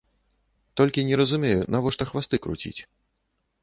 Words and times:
Толькі 0.81 1.05
не 1.11 1.15
разумею, 1.23 1.61
навошта 1.77 2.03
хвасты 2.13 2.35
круціць? 2.47 2.79